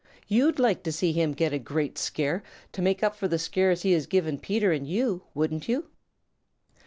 You'd 0.27 0.57
like 0.57 0.81
to 0.85 0.91
see 0.91 1.11
him 1.11 1.33
get 1.33 1.53
a 1.53 1.59
great 1.59 1.95
scare 1.95 2.41
to 2.71 2.81
make 2.81 3.03
up 3.03 3.15
for 3.15 3.27
the 3.27 3.37
scares 3.37 3.83
he 3.83 3.91
has 3.91 4.07
given 4.07 4.39
Peter 4.39 4.71
and 4.71 4.87
you, 4.87 5.21
wouldn't 5.35 5.69
you?" 5.69 5.89